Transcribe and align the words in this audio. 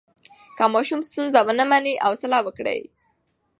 که 0.57 0.63
ماشوم 0.73 1.01
ستونزه 1.09 1.39
ونه 1.45 1.65
مني، 1.71 1.93
حوصله 2.05 2.37
ورکړئ. 2.41 2.79